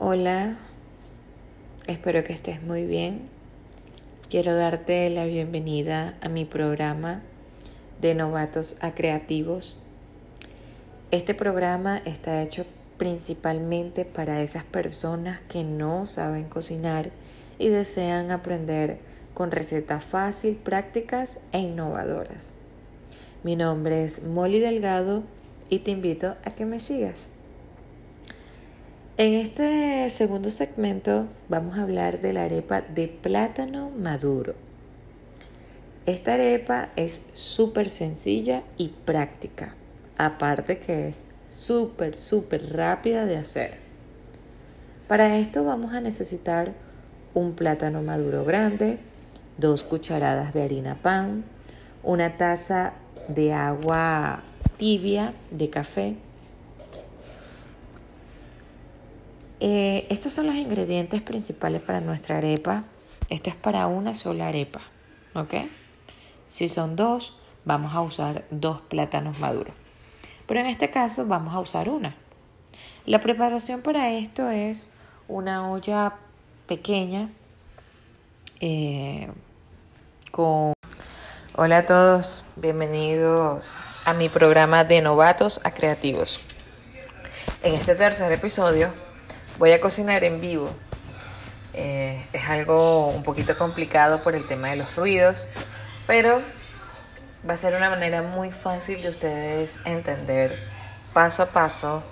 [0.00, 0.56] Hola,
[1.86, 3.28] espero que estés muy bien.
[4.28, 7.22] Quiero darte la bienvenida a mi programa
[8.00, 9.76] de novatos a creativos.
[11.12, 12.66] Este programa está hecho
[12.98, 17.10] principalmente para esas personas que no saben cocinar
[17.60, 18.98] y desean aprender
[19.32, 22.52] con recetas fáciles, prácticas e innovadoras.
[23.44, 25.22] Mi nombre es Molly Delgado
[25.70, 27.28] y te invito a que me sigas.
[29.16, 34.56] En este segundo segmento vamos a hablar de la arepa de plátano maduro.
[36.04, 39.76] Esta arepa es súper sencilla y práctica,
[40.18, 43.74] aparte que es súper, súper rápida de hacer.
[45.06, 46.72] Para esto vamos a necesitar
[47.34, 48.98] un plátano maduro grande,
[49.58, 51.44] dos cucharadas de harina pan,
[52.02, 52.94] una taza
[53.28, 54.42] de agua
[54.76, 56.16] tibia de café.
[59.66, 62.84] Eh, estos son los ingredientes principales para nuestra arepa.
[63.30, 64.82] Esto es para una sola arepa,
[65.32, 65.54] ¿ok?
[66.50, 69.72] Si son dos, vamos a usar dos plátanos maduros.
[70.46, 72.14] Pero en este caso vamos a usar una.
[73.06, 74.90] La preparación para esto es
[75.28, 76.12] una olla
[76.66, 77.30] pequeña
[78.60, 79.30] eh,
[80.30, 80.74] con...
[81.56, 86.42] Hola a todos, bienvenidos a mi programa de novatos a creativos.
[87.62, 88.90] En este tercer episodio
[89.58, 90.70] voy a cocinar en vivo.
[91.72, 95.48] Eh, es algo un poquito complicado por el tema de los ruidos,
[96.06, 96.40] pero
[97.48, 100.56] va a ser una manera muy fácil de ustedes entender
[101.12, 102.02] paso a paso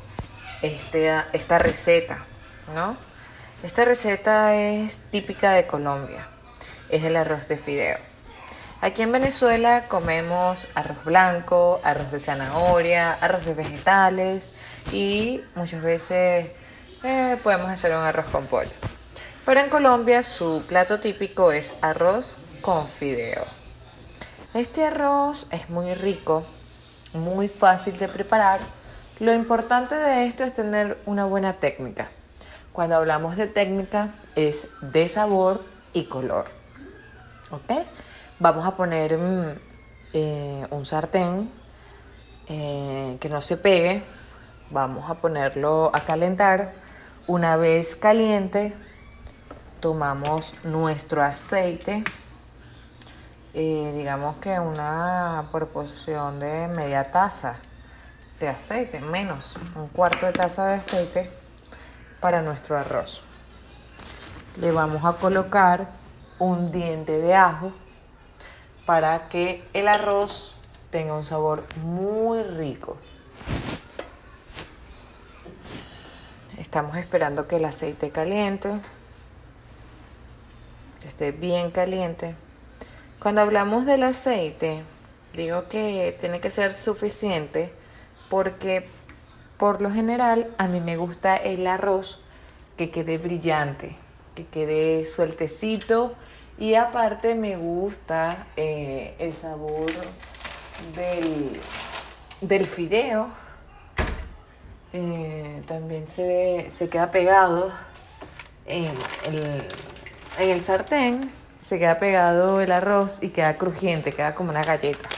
[0.62, 2.24] este, esta receta,
[2.74, 2.96] ¿no?
[3.62, 6.26] Esta receta es típica de Colombia,
[6.88, 7.98] es el arroz de fideo.
[8.80, 14.56] Aquí en Venezuela comemos arroz blanco, arroz de zanahoria, arroz de vegetales
[14.90, 16.50] y muchas veces
[17.02, 18.70] eh, podemos hacer un arroz con pollo.
[19.44, 23.44] Pero en Colombia su plato típico es arroz con fideo.
[24.54, 26.44] Este arroz es muy rico,
[27.14, 28.60] muy fácil de preparar.
[29.18, 32.08] Lo importante de esto es tener una buena técnica.
[32.72, 36.46] Cuando hablamos de técnica es de sabor y color.
[37.50, 37.86] ¿Ok?
[38.38, 39.44] Vamos a poner mm,
[40.12, 41.50] eh, un sartén
[42.48, 44.02] eh, que no se pegue.
[44.70, 46.81] Vamos a ponerlo a calentar.
[47.26, 48.74] Una vez caliente,
[49.80, 52.04] tomamos nuestro aceite
[53.54, 57.56] eh, digamos que una proporción de media taza
[58.40, 61.30] de aceite, menos un cuarto de taza de aceite
[62.18, 63.20] para nuestro arroz.
[64.56, 65.88] Le vamos a colocar
[66.38, 67.72] un diente de ajo
[68.86, 70.54] para que el arroz
[70.90, 72.96] tenga un sabor muy rico.
[76.72, 78.70] Estamos esperando que el aceite caliente,
[81.06, 82.34] esté bien caliente
[83.20, 84.82] cuando hablamos del aceite,
[85.34, 87.70] digo que tiene que ser suficiente
[88.30, 88.86] porque
[89.58, 92.22] por lo general a mí me gusta el arroz
[92.78, 93.94] que quede brillante,
[94.34, 96.14] que quede sueltecito
[96.58, 99.90] y aparte me gusta eh, el sabor
[102.40, 103.41] del, fideo.
[104.92, 107.72] Eh, también se, queda pegado
[108.66, 108.92] en
[110.38, 111.30] el sartén
[111.62, 115.08] se queda pegado el arroz y queda crujiente, queda como una galleta.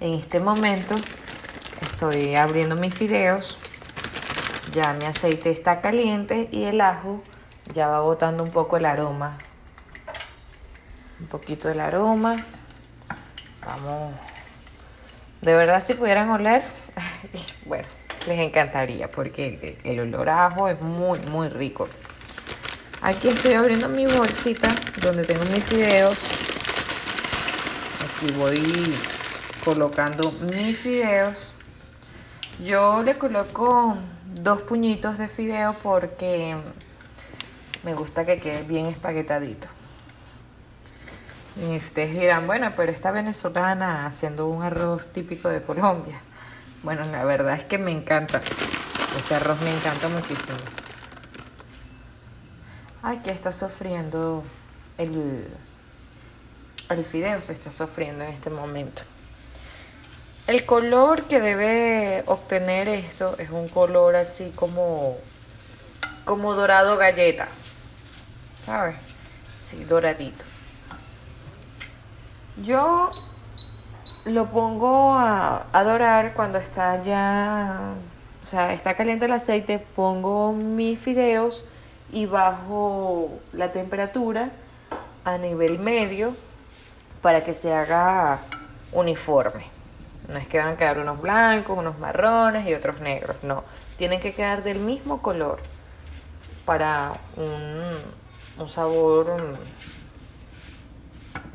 [0.00, 0.94] En este momento
[1.82, 3.58] estoy abriendo mis fideos,
[4.72, 7.22] ya mi aceite está caliente y el ajo
[7.74, 9.36] ya va botando un poco el aroma.
[11.20, 12.36] Un poquito del aroma.
[13.64, 14.14] Vamos.
[15.42, 16.62] De verdad si pudieran oler,
[18.26, 21.88] les encantaría porque el olor a ajo es muy, muy rico.
[23.00, 24.72] Aquí estoy abriendo mi bolsita
[25.02, 26.18] donde tengo mis fideos.
[28.04, 28.96] Aquí voy
[29.64, 31.52] colocando mis fideos.
[32.62, 33.96] Yo le coloco
[34.26, 36.54] dos puñitos de fideo porque
[37.82, 39.66] me gusta que quede bien espaguetadito.
[41.56, 46.22] Y ustedes dirán, bueno, pero esta venezolana haciendo un arroz típico de Colombia.
[46.82, 48.40] Bueno, la verdad es que me encanta.
[49.16, 50.56] Este arroz me encanta muchísimo.
[53.02, 54.42] Aquí está sufriendo
[54.98, 55.46] el,
[56.88, 59.02] el fideo, se está sufriendo en este momento.
[60.48, 65.16] El color que debe obtener esto es un color así como,
[66.24, 67.46] como dorado galleta,
[68.64, 68.96] ¿sabes?
[69.60, 70.44] Sí, doradito.
[72.56, 73.10] Yo
[74.24, 77.94] lo pongo a, dorar cuando está ya
[78.44, 81.64] sea, está caliente el aceite, pongo mis fideos
[82.12, 84.50] y bajo la temperatura
[85.24, 86.34] a nivel medio
[87.20, 88.40] para que se haga
[88.92, 89.64] uniforme.
[90.28, 93.64] No es que van a quedar unos blancos, unos marrones y otros negros, no.
[93.96, 95.60] Tienen que quedar del mismo color
[96.64, 97.12] para
[98.58, 99.56] un sabor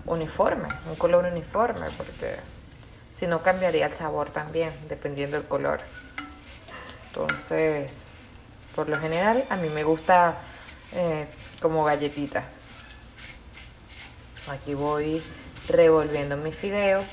[0.05, 2.37] uniforme, un color uniforme, porque
[3.17, 5.79] si no cambiaría el sabor también, dependiendo del color.
[7.07, 7.99] Entonces,
[8.75, 10.35] por lo general, a mí me gusta
[10.93, 11.27] eh,
[11.59, 12.43] como galletita.
[14.49, 15.21] Aquí voy
[15.67, 17.05] revolviendo mis fideos,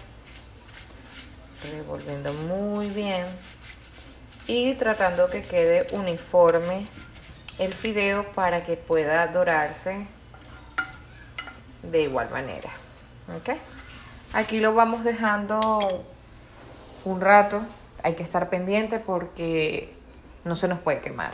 [1.73, 3.27] revolviendo muy bien
[4.47, 6.87] y tratando que quede uniforme
[7.59, 10.07] el fideo para que pueda dorarse
[11.83, 12.71] de igual manera.
[13.37, 13.57] ¿ok?
[14.35, 15.79] Aquí lo vamos dejando
[17.05, 17.63] un rato.
[18.03, 19.95] Hay que estar pendiente porque
[20.45, 21.33] no se nos puede quemar.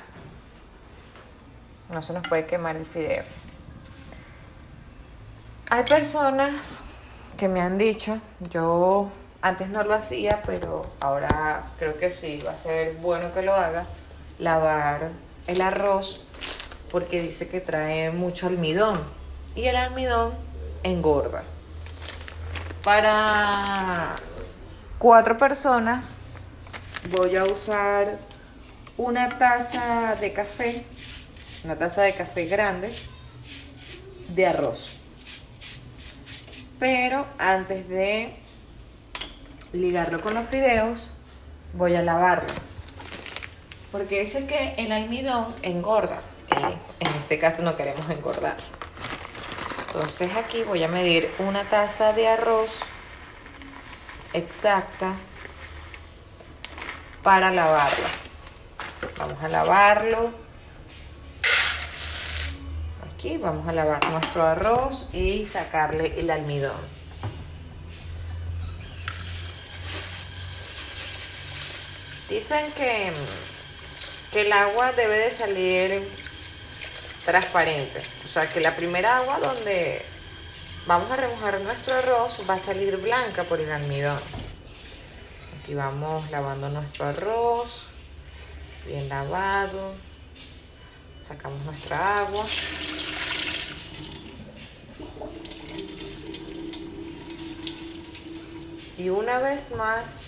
[1.89, 3.25] No se nos puede quemar el fideo.
[5.71, 6.53] Hay personas
[7.39, 8.19] que me han dicho,
[8.51, 9.09] yo
[9.41, 13.55] antes no lo hacía, pero ahora creo que sí, va a ser bueno que lo
[13.55, 13.87] haga,
[14.39, 15.09] lavar
[15.47, 16.27] el arroz
[16.91, 19.01] porque dice que trae mucho almidón
[19.55, 20.35] y el almidón
[20.83, 21.45] engorda.
[22.85, 24.15] Para
[24.99, 26.17] cuatro personas
[27.11, 28.19] voy a usar
[28.97, 30.83] una taza de café,
[31.65, 32.91] una taza de café grande
[34.29, 35.01] de arroz.
[36.79, 38.35] Pero antes de
[39.75, 41.11] ligarlo con los fideos,
[41.75, 42.49] voy a lavarlo.
[43.93, 46.23] Porque dice que el almidón engorda.
[46.51, 48.57] Y en este caso no queremos engordar.
[49.93, 52.81] Entonces aquí voy a medir una taza de arroz
[54.33, 55.15] exacta
[57.23, 58.09] para lavarla.
[59.19, 60.51] Vamos a lavarlo
[63.21, 66.81] Aquí vamos a lavar nuestro arroz y sacarle el almidón.
[72.31, 73.13] Dicen que,
[74.33, 76.03] que el agua debe de salir
[77.27, 78.20] transparente.
[78.31, 80.01] O sea, que la primera agua donde
[80.87, 84.21] vamos a remojar nuestro arroz va a salir blanca por el almidón.
[85.61, 87.87] Aquí vamos lavando nuestro arroz,
[88.87, 89.95] bien lavado.
[91.27, 92.47] Sacamos nuestra agua.
[98.97, 100.19] Y una vez más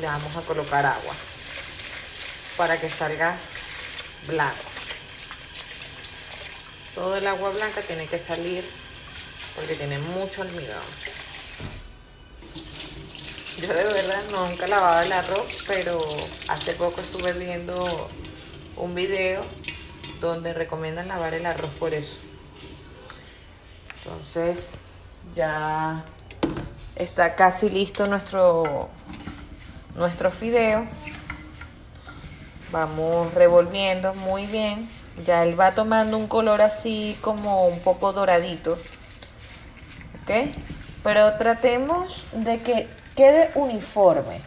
[0.00, 1.14] le vamos a colocar agua
[2.56, 3.36] para que salga
[4.26, 4.71] blanco.
[6.94, 8.64] Todo el agua blanca tiene que salir
[9.56, 10.84] porque tiene mucho almidón.
[13.60, 16.00] Yo de verdad nunca lavaba el arroz, pero
[16.48, 18.10] hace poco estuve viendo
[18.76, 19.42] un video
[20.20, 22.16] donde recomiendan lavar el arroz por eso.
[24.04, 24.72] Entonces
[25.34, 26.04] ya
[26.94, 28.90] Está casi listo nuestro,
[29.96, 30.86] nuestro fideo.
[32.70, 34.88] Vamos revolviendo muy bien.
[35.24, 38.78] Ya él va tomando un color así como un poco doradito.
[40.22, 40.54] ¿Ok?
[41.02, 44.40] Pero tratemos de que quede uniforme.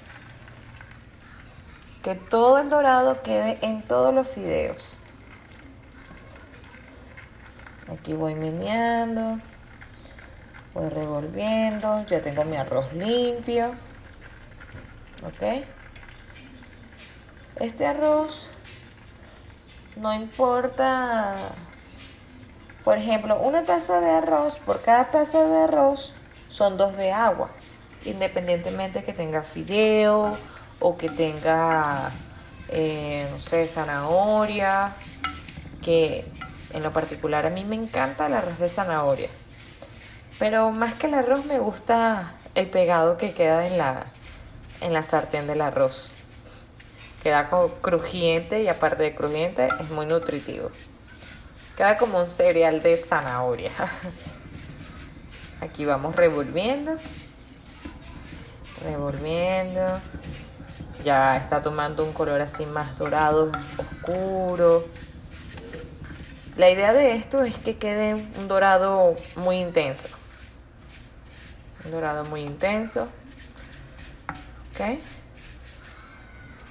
[2.02, 4.98] Que todo el dorado quede en todos los fideos.
[7.92, 9.38] Aquí voy meneando
[10.76, 13.72] voy revolviendo ya tengo mi arroz limpio
[15.26, 15.64] ok
[17.62, 18.50] este arroz
[19.98, 21.36] no importa
[22.84, 26.14] por ejemplo una taza de arroz por cada taza de arroz
[26.50, 27.50] son dos de agua
[28.06, 30.38] independientemente que tenga fideo
[30.80, 32.12] o que tenga
[32.70, 34.92] eh, no sé zanahoria
[35.82, 36.26] que
[36.74, 39.30] en lo particular a mí me encanta el arroz de zanahoria
[40.40, 44.06] pero más que el arroz me gusta el pegado que queda en la,
[44.82, 46.10] en la sartén del arroz.
[47.26, 50.70] Queda como crujiente y aparte de crujiente es muy nutritivo.
[51.76, 53.72] Queda como un cereal de zanahoria.
[55.62, 56.96] Aquí vamos revolviendo.
[58.84, 59.82] Revolviendo.
[61.04, 64.86] Ya está tomando un color así más dorado, oscuro.
[66.58, 70.10] La idea de esto es que quede un dorado muy intenso
[71.92, 73.08] dorado muy intenso.
[74.74, 75.00] Ok.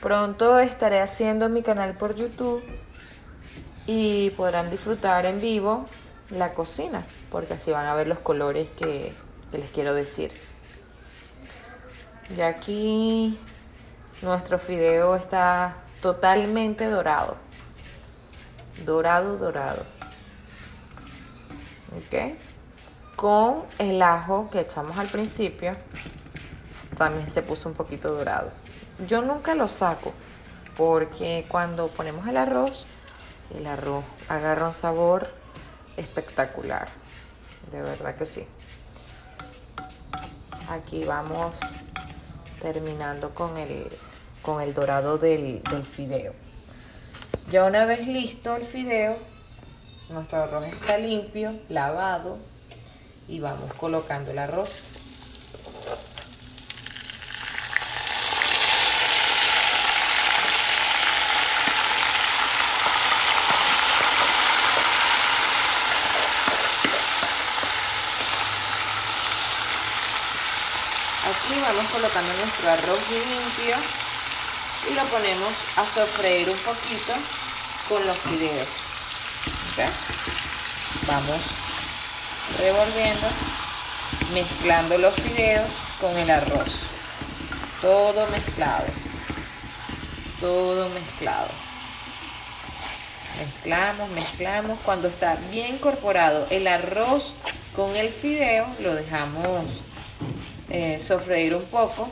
[0.05, 2.63] Pronto estaré haciendo mi canal por YouTube
[3.87, 5.87] y podrán disfrutar en vivo
[6.29, 9.15] la cocina, porque así van a ver los colores que,
[9.51, 10.31] les quiero decir.
[12.37, 13.41] Ya aquí
[14.21, 17.39] nuestro fideo está totalmente dorado.
[18.85, 19.87] Dorado, dorado.
[21.97, 22.37] ¿Ok?
[23.17, 25.73] Con el ajo que echamos al principio,
[26.99, 28.51] también se puso un poquito dorado.
[28.99, 30.15] Yo nunca lo saco
[30.77, 32.87] porque cuando ponemos el arroz,
[33.57, 35.35] el arroz agarra un sabor
[35.97, 36.89] espectacular.
[37.73, 38.47] De verdad que sí.
[40.71, 41.59] Aquí vamos
[42.63, 43.89] terminando con el,
[44.43, 46.33] con el dorado del, del fideo.
[47.51, 49.19] Ya una vez listo el fideo,
[50.09, 52.39] nuestro arroz está limpio, lavado
[53.29, 55.04] y vamos colocando el arroz.
[71.75, 73.76] Colocando nuestro arroz limpio
[74.90, 77.12] y lo ponemos a sofreír un poquito
[77.88, 78.69] con los fideos.
[81.07, 81.40] Vamos
[82.59, 83.26] revolviendo,
[84.33, 86.71] mezclando los fideos con el arroz.
[87.83, 88.87] Todo mezclado.
[90.40, 91.49] Todo mezclado.
[93.38, 94.78] Mezclamos, mezclamos.
[94.85, 97.35] Cuando está bien incorporado el arroz
[97.75, 99.83] con el fideo, lo dejamos
[100.75, 102.09] eh, sofreír un poco.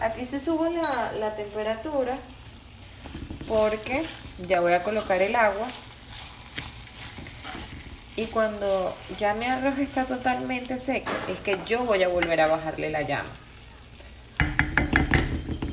[0.00, 2.16] Aquí se sube la, la temperatura
[3.48, 4.04] porque
[4.46, 5.66] ya voy a colocar el agua.
[8.16, 12.46] Y cuando ya mi arroz está totalmente seco es que yo voy a volver a
[12.46, 13.30] bajarle la llama.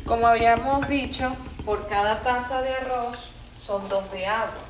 [0.06, 3.30] Como habíamos dicho por cada taza de arroz
[3.62, 4.67] son dos de agua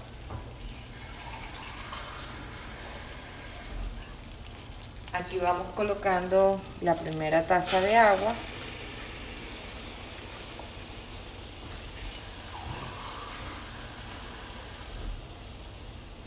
[5.20, 8.34] Aquí vamos colocando la primera taza de agua.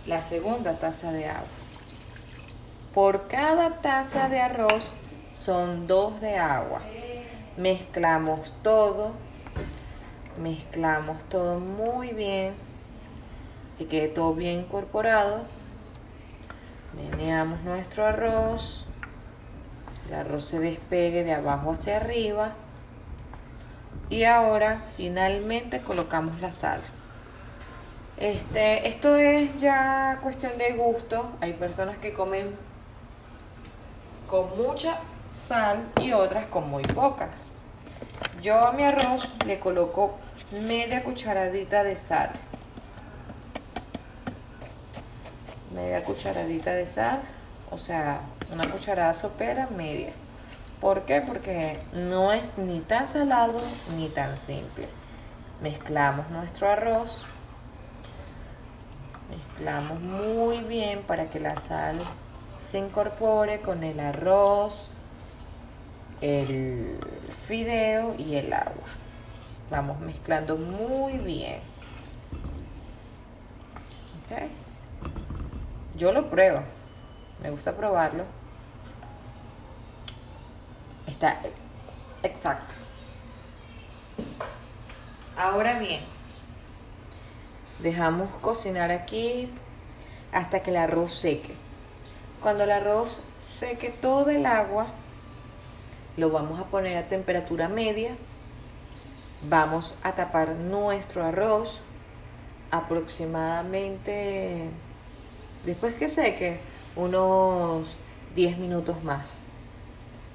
[0.06, 1.46] La segunda taza de agua.
[2.92, 4.92] Por cada taza de arroz
[5.34, 6.80] son dos de agua.
[7.56, 9.12] Mezclamos todo.
[10.36, 12.54] Mezclamos todo muy bien.
[13.78, 15.59] Que quede todo bien incorporado.
[16.94, 18.86] Meneamos nuestro arroz.
[20.08, 22.52] El arroz se despegue de abajo hacia arriba.
[24.08, 26.80] Y ahora finalmente colocamos la sal.
[28.16, 31.30] Este, esto es ya cuestión de gusto.
[31.40, 32.54] Hay personas que comen
[34.28, 34.96] con mucha
[35.28, 37.50] sal y otras con muy pocas.
[38.42, 40.18] Yo a mi arroz le coloco
[40.66, 42.30] media cucharadita de sal.
[45.74, 47.20] Media cucharadita de sal,
[47.70, 48.20] o sea,
[48.52, 50.12] una cucharada sopera media.
[50.80, 51.20] ¿Por qué?
[51.20, 53.60] Porque no es ni tan salado
[53.96, 54.88] ni tan simple.
[55.60, 57.24] Mezclamos nuestro arroz,
[59.28, 61.98] mezclamos muy bien para que la sal
[62.60, 64.88] se incorpore con el arroz,
[66.20, 66.98] el
[67.46, 68.88] fideo y el agua.
[69.70, 71.60] Vamos mezclando muy bien.
[74.24, 74.59] Okay.
[76.00, 76.60] Yo lo pruebo.
[77.42, 78.24] Me gusta probarlo.
[81.06, 81.42] Está
[82.22, 82.72] exacto.
[85.36, 86.00] Ahora bien,
[87.80, 89.50] dejamos cocinar aquí
[90.32, 91.54] hasta que el arroz seque.
[92.40, 94.86] Cuando el arroz seque todo el agua,
[96.16, 98.16] lo vamos a poner a temperatura media.
[99.42, 101.82] Vamos a tapar nuestro arroz
[102.70, 104.70] aproximadamente
[105.64, 106.58] Después que seque,
[106.96, 107.96] unos
[108.34, 109.36] 10 minutos más.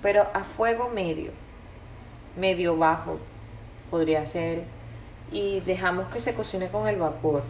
[0.01, 1.31] Pero a fuego medio,
[2.37, 3.17] medio bajo
[3.89, 4.63] podría ser.
[5.31, 7.43] Y dejamos que se cocine con el vapor.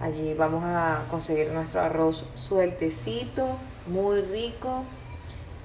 [0.00, 4.84] Allí vamos a conseguir nuestro arroz sueltecito, muy rico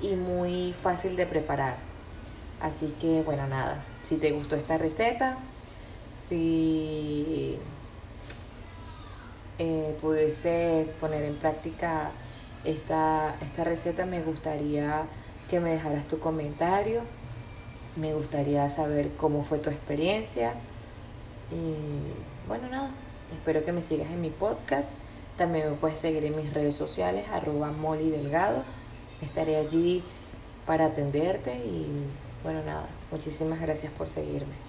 [0.02, 1.78] y muy fácil de preparar.
[2.62, 5.38] Así que bueno, nada, si te gustó esta receta,
[6.18, 7.58] si
[9.60, 12.12] eh, pudiste poner en práctica
[12.64, 15.04] esta, esta receta, me gustaría
[15.50, 17.02] que me dejaras tu comentario.
[17.96, 20.54] Me gustaría saber cómo fue tu experiencia.
[21.52, 22.90] Y bueno, nada,
[23.34, 24.86] espero que me sigas en mi podcast.
[25.38, 28.64] También me puedes seguir en mis redes sociales, arroba Molly Delgado.
[29.22, 30.04] Estaré allí
[30.66, 31.88] para atenderte y
[32.44, 34.69] bueno, nada, muchísimas gracias por seguirme.